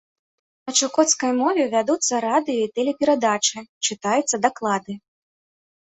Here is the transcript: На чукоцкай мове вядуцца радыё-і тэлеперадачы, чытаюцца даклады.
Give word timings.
На 0.67 0.71
чукоцкай 0.79 1.31
мове 1.41 1.63
вядуцца 1.75 2.13
радыё-і 2.27 2.71
тэлеперадачы, 2.79 3.59
чытаюцца 3.85 4.35
даклады. 4.47 4.93